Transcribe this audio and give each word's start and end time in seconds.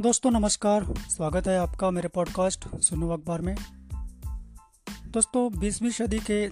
दोस्तों, 0.00 0.30
नमस्कार। 0.30 0.94
स्वागत 0.98 1.46
है 1.46 1.58
आपका 1.58 1.90
मेरे 1.90 2.08
पॉडकास्ट 2.08 2.76
सुनो 2.76 3.08
अखबार 3.08 3.40
में। 3.40 3.56
दोस्तों, 5.06 5.58
बीसवीं 5.58 5.90
सदी 5.90 6.18
के 6.18 6.46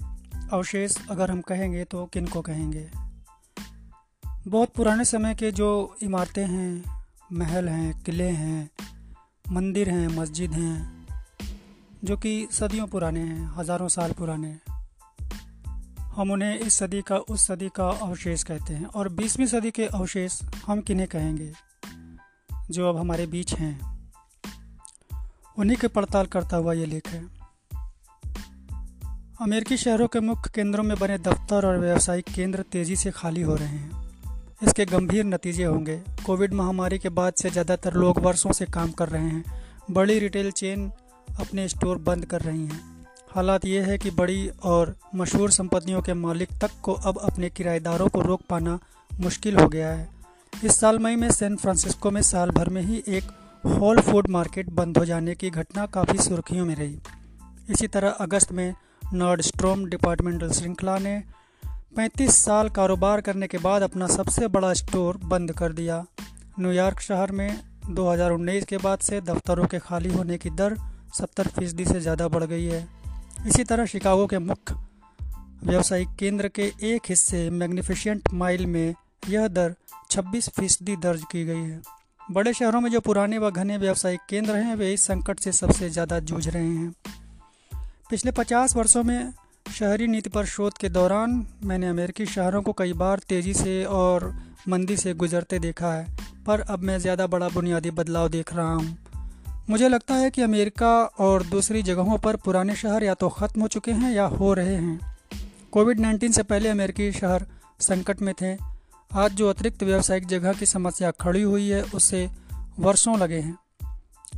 अवशेष 0.52 1.08
अगर 1.10 1.30
हम 1.30 1.40
कहेंगे 1.40 1.84
तो 1.84 2.06
किन 2.06 2.26
को 2.26 2.40
कहेंगे? 2.40 2.90
बहुत 4.50 4.68
पुराने 4.68 5.04
समय 5.04 5.34
के 5.34 5.50
जो 5.50 5.96
इमारतें 6.02 6.46
हैं, 6.46 7.04
महल 7.32 7.68
हैं, 7.68 8.02
किले 8.02 8.28
हैं, 8.28 8.70
मंदिर 9.50 9.90
हैं, 9.90 10.08
मस्जिद 10.08 10.52
हैं, 10.52 11.06
जो 12.04 12.16
कि 12.16 12.48
सदियों 12.52 12.86
पुराने 12.86 13.20
हैं, 13.20 13.54
हज़ारों 13.56 13.88
साल 13.88 14.12
पुराने 14.12 14.58
हम 15.98 16.30
उन्हें 16.30 16.58
इस 16.58 16.74
सदी 16.74 17.02
का, 17.02 17.16
उस 17.16 17.46
सदी 17.46 17.68
का 17.68 17.88
अवशेष 17.88 18.42
कहते 18.42 18.74
हैं। 18.74 18.86
और 18.86 19.08
बीसवीं 19.08 19.46
सदी 19.46 19.70
के 19.70 19.86
अवशेष 19.86 20.42
हम 20.66 20.80
किन्हें 20.80 21.08
कहेंगे? 21.08 21.52
जो 22.70 22.88
अब 22.88 22.96
हमारे 22.96 23.26
बीच 23.26 23.54
हैं, 23.54 23.98
उन्हीं 25.58 25.76
के 25.76 25.88
पड़ताल 25.88 26.26
करता 26.26 26.56
हुआ 26.56 26.72
ये 26.72 26.86
लेख 26.86 27.08
है। 27.08 27.28
अमेरिकी 29.40 29.76
शहरों 29.76 30.08
के 30.08 30.20
मुख्य 30.20 30.50
केंद्रों 30.54 30.84
में 30.84 30.98
बने 30.98 31.18
दफ्तर 31.18 31.66
और 31.66 31.78
व्यावसायिक 31.78 32.24
केंद्र 32.34 32.62
तेज़ी 32.62 32.96
से 32.96 33.10
खाली 33.10 33.42
हो 33.42 33.54
रहे 33.54 33.68
हैं। 33.68 34.06
इसके 34.62 34.84
गंभीर 34.84 35.24
नतीजे 35.24 35.64
होंगे। 35.64 36.02
कोविड 36.26 36.54
महामारी 36.54 36.98
के 36.98 37.08
बाद 37.08 37.32
से 37.32 37.50
ज़्यादातर 37.50 37.94
लोग 37.94 38.18
वर्षों 38.18 38.52
से 38.52 38.66
काम 38.66 38.90
कर 38.90 39.08
रहे 39.08 39.28
हैं। 39.28 39.44
बड़ी 39.90 40.18
रिटेल 40.18 40.50
चेन 40.50 40.92
अपने 41.40 41.68
स्टोर 41.68 41.98
बंद 41.98 42.24
कर 42.24 42.40
रही 42.40 42.66
हैं। 42.66 43.06
हालात 43.34 43.64
ये 43.64 43.82
है 43.82 43.98
कि 43.98 44.10
बड़ी 44.10 44.48
और 44.48 44.96
मशहूर 45.14 45.50
संपत्तियों 45.50 46.02
के 46.02 46.14
मालिक 46.14 46.48
तक 46.60 46.70
को 46.82 46.92
अब 46.92 47.18
अपने 47.18 47.50
किराएदारों 47.50 48.08
को 48.08 48.20
रोक 48.20 48.40
पाना 48.50 48.78
मुश्किल 49.20 49.56
हो 49.56 49.68
गया 49.68 49.92
है। 49.92 50.15
इस 50.64 50.78
साल 50.80 50.98
मई 50.98 51.16
में 51.16 51.30
सैन 51.30 51.56
फ्रांसिस्को 51.56 52.10
में 52.10 52.20
साल 52.22 52.50
भर 52.50 52.68
में 52.68 52.80
ही 52.82 53.02
एक 53.08 53.24
होल 53.64 54.00
फ़ूड 54.00 54.28
मार्केट 54.28 54.70
बंद 54.70 54.98
हो 54.98 55.04
जाने 55.04 55.34
की 55.34 55.50
घटना 55.50 55.84
काफ़ी 55.86 56.18
सुर्खियों 56.18 56.64
में 56.66 56.74
रही। 56.74 56.98
इसी 57.70 57.86
तरह 57.86 58.10
अगस्त 58.20 58.52
में 58.52 58.74
नॉर्ड 59.12 59.42
स्ट्रोम 59.42 59.84
डिपार्टमेंटल 59.84 60.52
श्रृंखला 60.52 60.98
ने 60.98 61.22
35 61.96 62.42
साल 62.44 62.68
कारोबार 62.68 63.20
करने 63.20 63.46
के 63.46 63.58
बाद 63.58 63.82
अपना 63.82 64.06
सबसे 64.06 64.48
बड़ा 64.48 64.72
स्टोर 64.72 65.16
बंद 65.24 65.52
कर 65.52 65.72
दिया। 65.72 66.04
न्यूयॉर्क 66.60 67.00
शहर 67.00 67.32
में 67.32 67.60
2019 67.90 68.64
के 68.64 68.76
बाद 68.78 68.98
से 68.98 69.20
दफ्तरों 69.20 69.66
के 69.66 69.78
खाली 69.78 70.12
होने 70.12 70.38
की 70.38 70.50
दर 70.50 70.76
70 71.14 71.48
फ़ीसदी 71.48 71.84
से 71.84 72.00
ज़्यादा 72.00 72.28
बढ़ 72.28 72.44
गई 72.44 72.64
है। 72.64 72.86
इसी 73.46 73.64
तरह 73.64 73.86
शिकागो 73.86 74.26
के 74.26 74.38
मुख्य 74.38 74.74
व्यावसायिक 75.64 76.08
केंद्र 76.18 76.48
के 76.48 76.72
एक 76.82 77.02
हिस्से 77.08 77.50
मैग्निफिशेंट 77.50 78.32
माइल 78.34 78.66
में 78.66 78.94
यह 79.22 79.46
दर 79.48 79.74
26 80.10 80.48
फ़ीसदी 80.50 80.96
दर्ज 80.96 81.22
की 81.32 81.44
गई 81.44 81.62
है। 81.62 81.80
बड़े 82.28 82.52
शहरों 82.52 82.80
में 82.80 82.90
जो 82.90 83.00
पुराने 83.00 83.38
व 83.38 83.50
घने 83.50 83.76
व्यावसायिक 83.78 84.20
केंद्र 84.28 84.54
हैं, 84.54 84.74
वे 84.76 84.92
इस 84.92 85.02
संकट 85.02 85.40
से 85.40 85.52
सबसे 85.52 85.88
ज़्यादा 85.90 86.18
जूझ 86.20 86.48
रहे 86.48 86.66
हैं। 86.66 86.94
पिछले 88.10 88.32
50 88.32 88.76
वर्षों 88.76 89.02
में 89.02 89.32
शहरी 89.70 90.06
नीति 90.06 90.30
पर 90.30 90.44
शोध 90.46 90.78
के 90.78 90.88
दौरान 90.88 91.46
मैंने 91.64 91.88
अमेरिकी 91.88 92.26
शहरों 92.26 92.62
को 92.62 92.72
कई 92.72 92.92
बार 92.92 93.20
तेज़ी 93.28 93.54
से 93.54 93.84
और 93.84 94.32
मंदी 94.68 94.96
से 94.96 95.14
गुजरते 95.14 95.58
देखा 95.58 95.92
है, 95.92 96.06
पर 96.46 96.60
अब 96.60 96.82
मैं 96.82 96.98
ज़्यादा 96.98 97.26
बड़ा 97.26 97.48
बुनियादी 97.48 97.90
बदलाव 97.90 98.28
देख 98.28 98.52
रहा 98.54 98.72
हूँ। 98.72 98.96
मुझे 99.70 99.88
लगता 99.88 100.14
है 100.14 100.30
कि 100.30 100.42
अमेरिका 100.42 100.92
और 101.18 101.42
दूसरी 101.42 101.82
जगहों 101.82 102.18
पर 102.18 102.36
पुराने 102.36 102.74
शहर 102.76 103.04
या 103.04 103.14
तो 103.14 103.28
ख़त्म 103.28 103.60
हो 103.60 103.68
चुके 103.68 103.92
हैं 103.92 104.12
या 104.12 104.24
हो 104.24 104.52
रहे 104.54 104.74
हैं। 104.76 105.16
कोविड 105.72 106.00
19 106.00 106.32
से 106.32 106.42
पहले 106.42 106.68
अमेरिकी 106.68 107.10
शहर 107.12 107.46
संकट 107.80 108.20
में 108.22 108.34
थे 108.34 108.54
आज 109.10 109.32
जो 109.32 109.48
अतिरिक्त 109.48 109.82
व्यावसायिक 109.82 110.26
जगह 110.26 110.52
की 110.52 110.66
समस्या 110.66 111.10
खड़ी 111.20 111.42
हुई 111.42 111.68
है 111.68 111.82
उससे 111.94 112.28
वर्षों 112.78 113.18
लगे 113.18 113.38
हैं। 113.38 113.56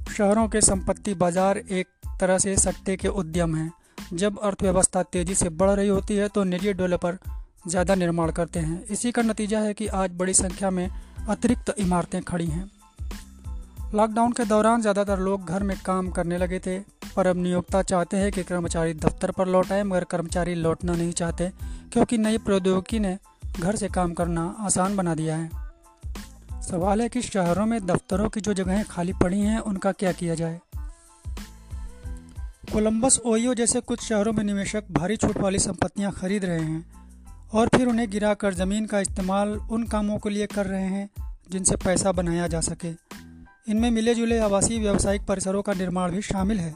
शहरों 0.08 0.46
के 0.48 0.60
संपत्ति 0.60 1.14
बाज़ार 1.14 1.58
एक 1.58 1.86
तरह 2.20 2.38
से 2.38 2.56
सट्टे 2.56 2.96
के 2.96 3.08
उद्यम 3.10 3.56
हैं। 3.56 3.72
जब 4.14 4.38
अर्थव्यवस्था 4.40 5.02
तेज़ी 5.02 5.34
से 5.34 5.48
बढ़ 5.50 5.70
रही 5.70 5.88
होती 5.88 6.16
है 6.16 6.28
तो 6.28 6.44
निजी 6.44 6.72
डेवलपर 6.72 7.18
ज़्यादा 7.68 7.94
निर्माण 7.94 8.30
करते 8.30 8.60
हैं। 8.60 8.82
इसी 8.86 9.12
का 9.12 9.22
नतीजा 9.22 9.60
है 9.60 9.74
कि 9.74 9.86
आज 9.86 10.10
बड़ी 10.12 10.34
संख्या 10.34 10.70
में 10.70 10.88
अतिरिक्त 11.28 11.74
इमारतें 11.78 12.20
खड़ी 12.22 12.46
हैं। 12.46 12.70
लॉकडाउन 13.94 14.32
के 14.32 14.44
दौरान 14.44 14.80
ज़्यादातर 14.80 15.18
लोग 15.20 15.46
घर 15.46 15.62
में 15.62 15.76
काम 15.84 16.10
करने 16.10 16.38
लगे 16.38 16.58
थे, 16.58 16.78
पर 17.16 17.26
अब 17.26 17.36
नियोक्ता 17.36 17.82
चाहते 17.84 18.16
हैं 18.16 18.30
कि 18.32 18.42
कर्मचारी 18.44 18.94
दफ्तर 18.96 19.30
पर 19.30 19.48
लौट 19.48 19.72
आए, 19.72 19.82
मगर 19.82 20.04
कर्मचारी 20.06 20.54
लौटना 20.56 20.92
नहीं 20.94 21.12
चाहते, 21.12 21.50
क्योंकि 21.92 22.18
नई 22.18 22.38
प्रौद्योगिकी 22.38 22.98
ने 22.98 23.16
घर 23.60 23.76
से 23.76 23.88
काम 23.88 24.14
करना 24.14 24.56
आसान 24.58 24.96
बना 24.96 25.14
दिया 25.14 25.36
है। 25.36 25.50
सवाल 26.62 27.00
है 27.00 27.08
कि 27.08 27.22
शहरों 27.22 27.66
में 27.66 27.86
दफ्तरों 27.86 28.28
की 28.28 28.41
जो 28.41 28.54
जगहें 28.54 28.84
खाली 28.84 29.12
पड़ी 29.12 29.41
हैं, 29.41 29.58
उनका 29.58 29.92
क्या 29.92 30.12
किया 30.12 30.34
जाए? 30.34 30.60
कोलंबस 32.72 33.20
ओयो 33.26 33.54
जैसे 33.54 33.80
कुछ 33.80 34.00
शहरों 34.00 34.32
में 34.32 34.44
निवेशक 34.44 34.84
भारी 34.91 35.16
छूट 35.16 35.36
वाली 35.36 35.58
संपत्तियाँ 35.58 36.12
खरीद 36.12 36.44
रहे 36.44 36.60
हैं 36.60 36.92
और 37.52 37.69
फिर 37.69 37.86
उन्हें 37.86 38.10
गिराकर 38.10 38.54
ज़मीन 38.54 38.86
का 38.86 39.00
इस्तेमाल 39.00 39.48
उन 39.48 39.84
कामों 39.84 40.19
के 40.19 40.30
लिए 40.30 40.46
कर 40.46 40.66
रहे 40.66 40.86
हैं 40.86 41.10
जिनसे 41.50 41.76
पैसा 41.76 42.12
बनाया 42.12 42.46
जा 42.46 42.60
सके। 42.60 42.90
इनमें 43.69 43.90
मिले 43.90 44.14
जुले 44.14 44.38
आवासीय 44.38 44.78
व्यावसायिक 44.78 45.26
परिसरों 45.26 45.62
का 45.62 45.72
निर्माण 45.72 46.10
भी 46.10 46.22
शामिल 46.22 46.58
है। 46.60 46.75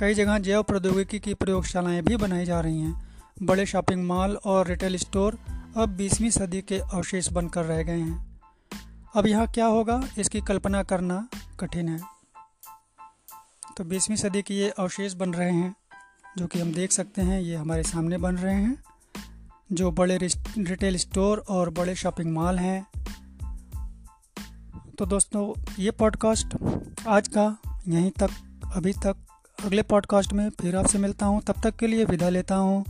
कई 0.00 0.14
जगह 0.14 0.38
जैव 0.38 0.62
प्रौद्योगिकी 0.62 1.18
की 1.18 1.34
प्रयोगशालाएँ 1.34 2.02
भी 2.02 2.16
बनाई 2.16 2.44
जा 2.44 2.60
रही 2.60 2.80
हैं। 2.80 3.08
बड़े 3.42 3.66
शॉपिंग 3.66 4.06
मॉल 4.06 4.38
और 4.44 4.66
रिटेल 4.66 4.96
स्टोर 4.96 5.38
अब 5.76 5.88
बीसवीं 5.88 6.30
सदी 6.30 6.62
के 6.62 6.78
अवशेष 6.78 7.28
बनकर 7.28 7.64
रह 7.64 7.82
गए 7.82 8.00
हैं। 8.00 8.40
अब 9.16 9.26
यहाँ 9.26 9.46
क्या 9.46 9.66
होगा, 9.66 10.02
इसकी 10.18 10.40
कल्पना 10.40 10.82
करना 10.82 11.28
कठिन 11.60 11.88
है। 11.88 12.00
तो 13.76 13.84
बीसवीं 13.84 14.16
सदी 14.16 14.42
के 14.42 14.54
ये 14.54 14.68
अवशेष 14.70 15.14
बन 15.14 15.34
रहे 15.34 15.50
हैं, 15.50 15.74
जो 16.38 16.46
कि 16.46 16.60
हम 16.60 16.72
देख 16.72 16.92
सकते 16.92 17.22
हैं, 17.22 17.40
ये 17.40 17.56
हमारे 17.56 17.82
सामने 17.82 18.18
बन 18.18 18.36
रहे 18.36 18.54
हैं, 18.54 18.82
जो 19.72 19.90
बड़े 19.90 20.18
रिटेल 20.58 20.96
स्टोर 20.96 21.44
और 21.48 21.70
बड़े 21.70 21.94
शॉपिंग 21.94 22.32
मॉल 22.32 22.58
हैं। 22.58 22.86
तो 24.98 25.06
दोस्तों, 25.06 25.60
ये 25.78 25.90
पॉडकास्ट 25.90 26.56
आज 27.08 27.28
का 27.28 27.56
यहीं 27.88 28.10
तक, 28.10 28.30
अभी 28.74 28.92
तक। 28.92 29.16
अगले 29.64 29.82
पॉडकास्ट 29.82 30.32
में 30.32 30.50
फिर 30.50 30.76
आपसे 30.76 30.98
मिलता 30.98 31.26
हूँ, 31.26 31.42
तब 31.42 31.60
तक 31.64 31.76
के 31.76 31.86
लिए 31.86 32.04
विदा 32.04 32.28
लेता 32.28 32.56
हूँ। 32.56 32.84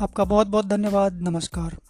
आपका 0.00 0.24
बहुत 0.24 0.46
बहुत 0.46 0.66
धन्यवाद। 0.66 1.20
नमस्कार। 1.22 1.89